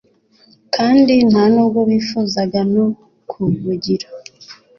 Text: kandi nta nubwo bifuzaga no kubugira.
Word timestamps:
kandi 0.75 1.13
nta 1.29 1.43
nubwo 1.53 1.79
bifuzaga 1.89 2.59
no 2.73 2.85
kubugira. 3.29 4.07